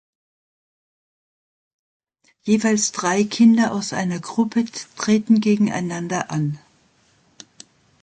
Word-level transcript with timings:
Jeweils 2.41 2.91
drei 2.91 3.23
Kinder 3.23 3.71
aus 3.71 3.93
einer 3.93 4.17
Gruppe 4.19 4.65
treten 4.95 5.41
gegeneinander 5.41 6.31
an. 6.31 6.57